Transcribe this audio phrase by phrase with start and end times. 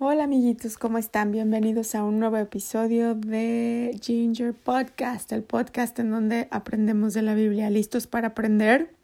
[0.00, 1.32] Hola amiguitos, ¿cómo están?
[1.32, 7.34] Bienvenidos a un nuevo episodio de Ginger Podcast, el podcast en donde aprendemos de la
[7.34, 7.68] Biblia.
[7.68, 8.94] ¿Listos para aprender?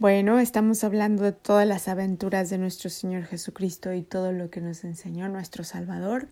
[0.00, 4.60] Bueno, estamos hablando de todas las aventuras de nuestro Señor Jesucristo y todo lo que
[4.60, 6.26] nos enseñó nuestro Salvador.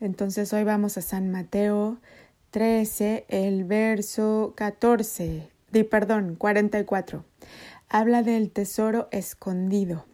[0.00, 1.98] Entonces hoy vamos a San Mateo
[2.50, 7.26] 13, el verso 14, de, perdón, 44.
[7.90, 10.06] Habla del tesoro escondido.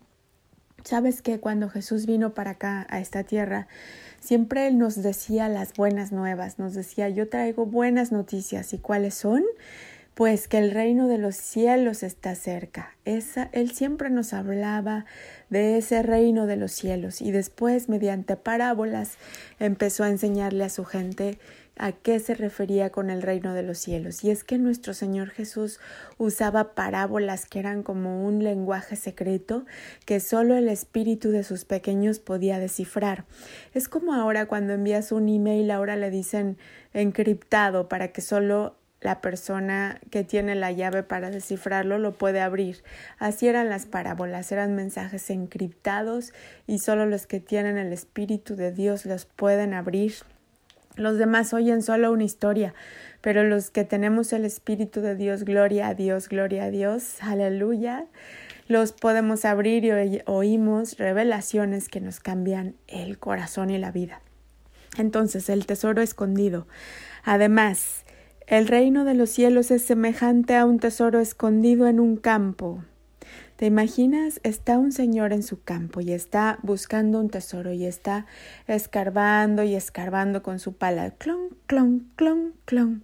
[0.84, 3.66] Sabes que cuando Jesús vino para acá, a esta tierra,
[4.20, 8.72] siempre Él nos decía las buenas nuevas, nos decía, yo traigo buenas noticias.
[8.72, 9.44] ¿Y cuáles son?
[10.18, 12.96] Pues que el reino de los cielos está cerca.
[13.04, 15.04] Esa, él siempre nos hablaba
[15.48, 19.16] de ese reino de los cielos y después, mediante parábolas,
[19.60, 21.38] empezó a enseñarle a su gente
[21.76, 24.24] a qué se refería con el reino de los cielos.
[24.24, 25.78] Y es que nuestro Señor Jesús
[26.16, 29.66] usaba parábolas que eran como un lenguaje secreto
[30.04, 33.24] que solo el espíritu de sus pequeños podía descifrar.
[33.72, 36.58] Es como ahora cuando envías un email, ahora le dicen
[36.92, 42.82] encriptado para que solo la persona que tiene la llave para descifrarlo lo puede abrir.
[43.18, 46.32] Así eran las parábolas, eran mensajes encriptados
[46.66, 50.14] y solo los que tienen el Espíritu de Dios los pueden abrir
[50.98, 52.74] los demás oyen solo una historia,
[53.20, 58.06] pero los que tenemos el Espíritu de Dios, gloria a Dios, gloria a Dios, aleluya,
[58.66, 64.20] los podemos abrir y oímos revelaciones que nos cambian el corazón y la vida.
[64.98, 66.66] Entonces, el tesoro escondido.
[67.22, 68.04] Además,
[68.48, 72.82] el reino de los cielos es semejante a un tesoro escondido en un campo
[73.58, 74.38] ¿Te imaginas?
[74.44, 78.24] Está un señor en su campo y está buscando un tesoro y está
[78.68, 81.10] escarbando y escarbando con su pala.
[81.18, 83.02] Clon, clon, clon, clon.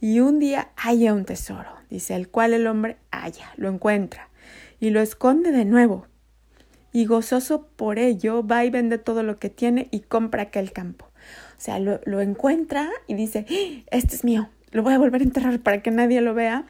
[0.00, 4.30] Y un día halla un tesoro, dice, el cual el hombre halla, lo encuentra
[4.80, 6.06] y lo esconde de nuevo.
[6.92, 11.04] Y gozoso por ello va y vende todo lo que tiene y compra aquel campo.
[11.58, 13.84] O sea, lo, lo encuentra y dice, ¡Ah!
[13.90, 16.66] este es mío, lo voy a volver a enterrar para que nadie lo vea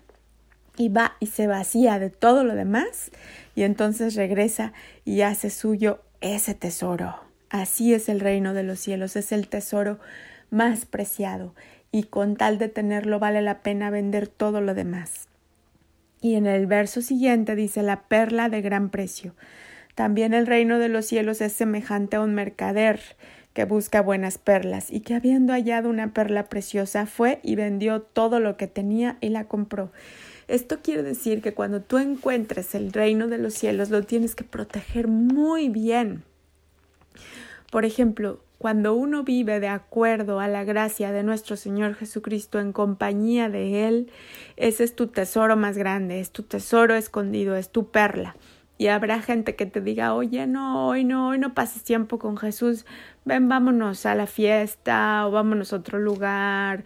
[0.77, 3.11] y va y se vacía de todo lo demás
[3.55, 4.73] y entonces regresa
[5.05, 7.21] y hace suyo ese tesoro.
[7.51, 9.99] Así es el reino de los cielos, es el tesoro
[10.51, 11.55] más preciado
[11.93, 15.29] y con tal de tenerlo vale la pena vender todo lo demás.
[16.21, 19.35] Y en el verso siguiente dice la perla de gran precio.
[19.95, 23.01] También el reino de los cielos es semejante a un mercader
[23.53, 28.41] que busca buenas perlas y que habiendo hallado una perla preciosa fue y vendió todo
[28.41, 29.91] lo que tenía y la compró.
[30.49, 34.45] Esto quiere decir que cuando tú encuentres el reino de los cielos lo tienes que
[34.45, 36.25] proteger muy bien.
[37.71, 42.73] Por ejemplo, cuando uno vive de acuerdo a la gracia de nuestro Señor Jesucristo en
[42.73, 44.11] compañía de Él,
[44.57, 48.37] ese es tu tesoro más grande, es tu tesoro escondido, es tu perla.
[48.81, 52.39] Y habrá gente que te diga, oye, no, hoy no, hoy no pases tiempo con
[52.39, 52.87] Jesús,
[53.27, 56.85] ven, vámonos a la fiesta o vámonos a otro lugar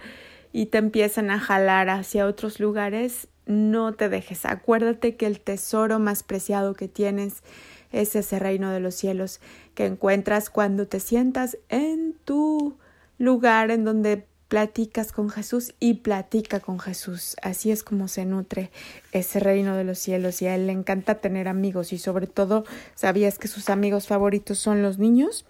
[0.53, 4.45] y te empiezan a jalar hacia otros lugares no te dejes.
[4.45, 7.45] Acuérdate que el tesoro más preciado que tienes
[7.93, 9.41] es ese reino de los cielos
[9.77, 12.77] que encuentras cuando te sientas en tu
[13.19, 17.35] lugar en donde platicas con Jesús y platica con Jesús.
[17.43, 18.71] Así es como se nutre
[19.11, 22.65] ese reino de los cielos y a él le encanta tener amigos y sobre todo,
[22.95, 25.45] ¿sabías que sus amigos favoritos son los niños?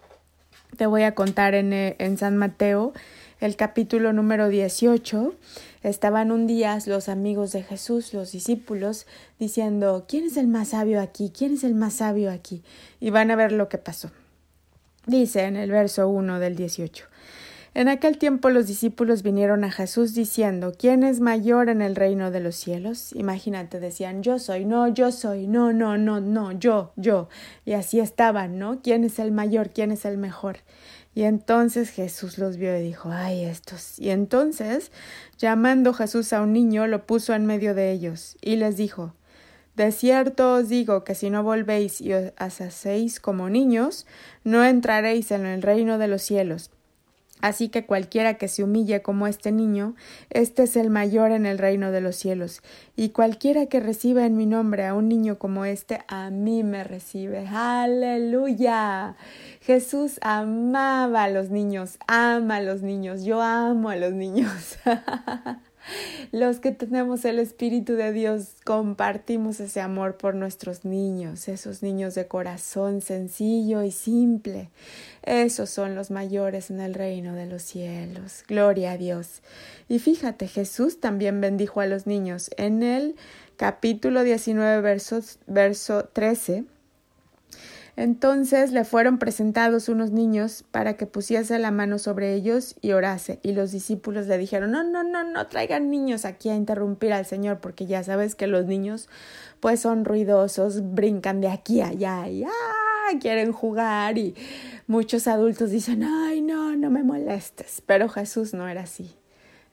[0.79, 2.95] Te voy a contar en, eh, San Mateo
[3.41, 5.35] el capítulo número 18
[5.83, 9.07] Estaban un día los amigos de Jesús, los discípulos,
[9.39, 11.31] diciendo ¿Quién es el más sabio aquí?
[11.37, 12.63] ¿Quién es el más sabio aquí?
[13.01, 14.11] Y van a ver lo que pasó.
[15.05, 17.05] Dice en el verso 1 del 18.
[17.77, 22.31] En aquel tiempo los discípulos vinieron a Jesús diciendo ¿Quién es mayor en el reino
[22.31, 23.13] de los cielos?
[23.15, 27.29] Imagínate, decían yo soy, no, yo soy, no, no, no, no, yo, yo.
[27.65, 28.81] Y así estaban, ¿no?
[28.81, 29.71] ¿Quién es el mayor?
[29.71, 30.59] ¿Quién es el mejor?
[31.17, 33.99] Y entonces Jesús los vio y dijo, ay, estos.
[33.99, 34.93] Y entonces,
[35.37, 39.15] llamando Jesús a un niño, lo puso en medio de ellos, y les dijo,
[39.75, 44.07] De cierto os digo que si no volvéis y os hacéis como niños,
[44.45, 46.71] no entraréis en el reino de los cielos.
[47.45, 49.97] Así que cualquiera que se humille como este niño,
[50.31, 52.63] este es el mayor en el reino de los cielos.
[52.97, 56.85] Y cualquiera que reciba en mi nombre a un niño como este, a mí me
[56.85, 57.47] recibe.
[57.47, 59.17] Aleluya.
[59.61, 64.79] Jesús amaba a los niños, ama a los niños, yo amo a los niños.
[66.33, 72.15] Los que tenemos el Espíritu de Dios compartimos ese amor por nuestros niños, esos niños
[72.15, 74.71] de corazón sencillo y simple.
[75.23, 78.45] Esos son los mayores en el reino de los cielos.
[78.49, 79.43] Gloria a Dios.
[79.89, 82.51] Y fíjate, Jesús también bendijo a los niños.
[82.57, 83.17] En el
[83.57, 86.65] capítulo 19, versos, verso 13,
[87.97, 93.39] Entonces le fueron presentados unos niños para que pusiese la mano sobre ellos y orase.
[93.43, 97.25] Y los discípulos le dijeron, no, no, no, no traigan niños aquí a interrumpir al
[97.25, 99.09] Señor, porque ya sabes que los niños
[99.61, 103.19] pues son ruidosos, brincan de aquí a allá y ¡ah!
[103.21, 104.35] quieren jugar y
[104.87, 107.83] muchos adultos dicen, ay, no, no me molestes.
[107.87, 109.15] Pero Jesús no era así.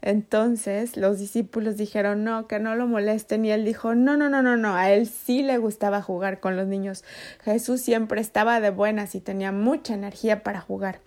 [0.01, 4.42] Entonces los discípulos dijeron no, que no lo molesten y él dijo no, no, no,
[4.42, 7.03] no, no, a él sí le gustaba jugar con los niños.
[7.44, 11.01] Jesús siempre estaba de buenas y tenía mucha energía para jugar.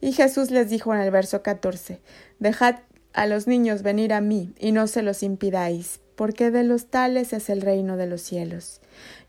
[0.00, 2.00] Y Jesús les dijo en el verso 14,
[2.38, 2.76] dejad
[3.14, 7.32] a los niños venir a mí y no se los impidáis, porque de los tales
[7.32, 8.80] es el reino de los cielos.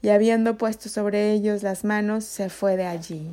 [0.01, 3.29] Y habiendo puesto sobre ellos las manos, se fue de allí.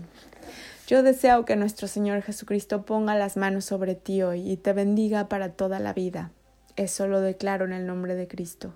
[0.93, 5.27] Yo deseo que nuestro Señor Jesucristo ponga las manos sobre ti hoy y te bendiga
[5.27, 6.33] para toda la vida.
[6.77, 8.75] Eso lo declaro en el nombre de Cristo.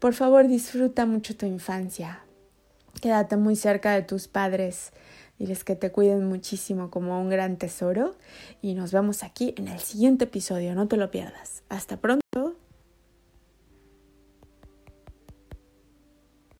[0.00, 2.24] Por favor, disfruta mucho tu infancia.
[3.00, 4.90] Quédate muy cerca de tus padres.
[5.38, 8.16] Diles que te cuiden muchísimo como un gran tesoro.
[8.60, 10.74] Y nos vemos aquí en el siguiente episodio.
[10.74, 11.62] No te lo pierdas.
[11.68, 12.45] Hasta pronto.